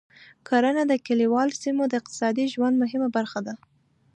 [0.47, 3.55] کرنه د کليوالو سیمو د اقتصادي ژوند مهمه برخه ده.